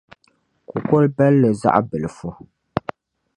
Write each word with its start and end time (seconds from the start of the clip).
kukol’ 0.69 1.05
balli 1.17 1.49
zaɣ’ 1.61 1.77
bilifu. 1.89 2.29